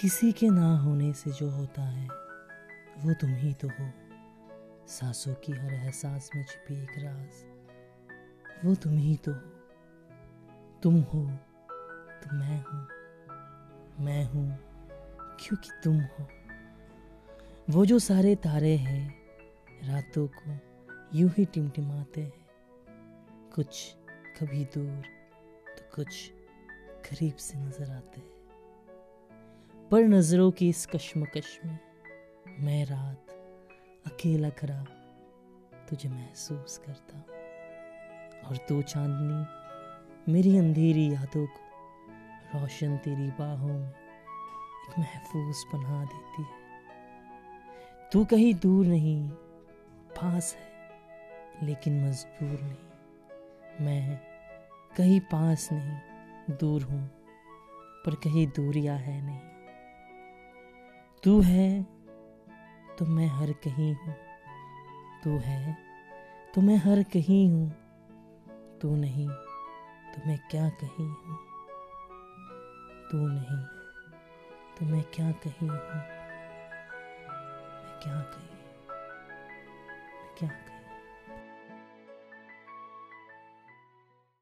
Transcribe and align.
किसी 0.00 0.32
के 0.32 0.48
ना 0.50 0.78
होने 0.78 1.12
से 1.12 1.30
जो 1.30 1.50
होता 1.50 1.82
है, 1.82 2.06
वो 2.98 3.14
तुम 3.14 3.30
ही 3.30 3.52
तो 3.54 3.68
हो। 3.68 3.88
सांसों 4.88 5.34
की 5.34 5.52
हर 5.52 5.74
एहसास 5.74 6.30
में 6.36 6.44
छिपी 6.44 6.74
एक 6.82 6.98
राज, 6.98 7.44
वो 8.64 8.74
तुम 8.74 8.92
ही 8.92 9.16
तो 9.16 9.32
हो। 9.32 10.80
तुम 10.82 11.00
हो 11.02 11.22
तो 12.22 12.36
मैं 12.36 12.62
हूँ 12.62 12.86
मैं 14.00 14.24
हूँ 14.24 14.48
क्योंकि 15.40 15.70
तुम 15.84 16.00
हो। 16.00 16.28
वो 17.70 17.86
जो 17.86 17.98
सारे 17.98 18.34
तारे 18.34 18.76
हैं, 18.76 19.14
रातों 19.84 20.26
को 20.26 20.58
यूँ 21.18 21.30
ही 21.38 21.44
टिमटिमाते 21.44 22.20
हैं। 22.20 22.46
कुछ 23.54 23.96
कभी 24.40 24.64
दूर 24.64 25.02
तो 25.78 25.90
कुछ 25.94 26.30
करीब 27.04 27.36
से 27.36 27.58
नज़र 27.58 27.90
आते 27.90 28.20
हैं। 28.20 28.39
पर 29.90 30.02
नज़रों 30.02 30.50
की 30.50 30.68
इस 30.68 30.86
कश्मकश 30.86 31.60
में 31.64 31.78
मैं 32.60 32.84
रात 32.86 33.30
अकेला 34.06 34.48
खड़ा 34.50 34.84
तुझे 35.90 36.08
महसूस 36.08 36.78
करता 36.78 37.18
और 38.48 38.56
तू 38.56 38.82
चांदनी 38.82 40.32
मेरी 40.32 40.56
अंधेरी 40.58 41.08
यादों 41.12 41.46
को 41.46 42.58
रोशन 42.58 42.96
तेरी 42.96 43.28
बाहों 43.30 43.68
में 43.68 43.88
एक 43.88 44.98
महफूज 44.98 45.64
पनाह 45.72 46.04
देती 46.04 46.42
है। 46.42 46.48
तू 48.12 48.24
कहीं 48.24 48.54
दूर 48.54 48.86
नहीं, 48.86 49.28
पास 50.16 50.56
है, 50.58 51.66
लेकिन 51.66 52.04
मजबूर 52.04 52.60
नहीं। 52.62 53.84
मैं 53.84 54.20
कहीं 54.96 55.20
पास 55.20 55.68
नहीं, 55.72 56.56
दूर 56.56 56.82
हूँ, 56.82 57.06
पर 58.06 58.14
कहीं 58.14 58.46
दूरिया 58.46 58.94
है 58.94 59.22
नहीं। 59.22 59.49
तू 61.24 61.40
है 61.40 61.86
तो 62.98 63.06
मैं 63.06 63.26
हर 63.26 63.52
कहीं 63.52 63.94
हूँ। 63.94 64.14
तू 65.24 65.38
है 65.38 65.78
तो 66.54 66.60
मैं 66.60 66.76
हर 66.76 67.02
कहीं 67.02 67.50
हूँ। 67.50 67.72
तू 68.80 68.96
नहीं 68.96 69.28
तो 70.12 70.26
मैं 70.26 70.38
क्या 70.50 70.68
कहीं 70.68 71.08
हूँ। 71.08 71.38
तू 73.10 73.14
नहीं 73.14 73.66
तो 74.78 74.86
मैं 74.86 75.02
क्या 75.02 75.32
कहीं 75.32 75.68
हूँ। 75.68 75.68
मैं 75.68 76.08
क्या 78.02 78.20
कहीं, 78.20 78.58
मैं 80.18 80.28
क्या 80.38 80.48
कहीं 80.48 80.79